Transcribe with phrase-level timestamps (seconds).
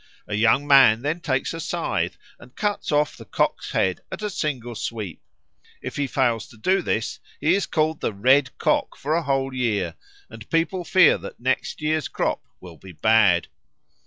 [0.27, 4.31] A young man then takes a scythe and cuts off the cock's head at a
[4.31, 5.21] single sweep.
[5.79, 9.53] If he fails to do this, he is called the Red Cock for a whole
[9.53, 9.93] year,
[10.27, 13.47] and people fear that next year's crop will be bad.